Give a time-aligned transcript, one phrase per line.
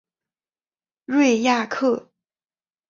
[1.05, 2.09] 瑞亚克。